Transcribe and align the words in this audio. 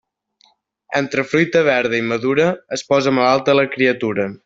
Entre 0.99 1.25
fruita 1.33 1.63
verda 1.69 1.99
i 2.01 2.07
madura, 2.13 2.49
es 2.79 2.87
posa 2.91 3.15
malalta 3.19 3.61
la 3.63 3.71
criatura. 3.79 4.33